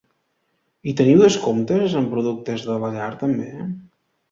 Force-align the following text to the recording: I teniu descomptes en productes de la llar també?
I 0.91 0.93
teniu 1.01 1.21
descomptes 1.25 1.95
en 2.01 2.09
productes 2.15 2.65
de 2.71 2.81
la 2.87 2.93
llar 2.99 3.13
també? 3.23 3.55